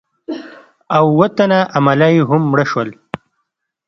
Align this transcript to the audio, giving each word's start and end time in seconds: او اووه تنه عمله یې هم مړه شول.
او 0.97 1.05
اووه 1.13 1.27
تنه 1.37 1.59
عمله 1.75 2.07
یې 2.15 2.21
هم 2.29 2.41
مړه 2.51 2.65
شول. 2.71 2.89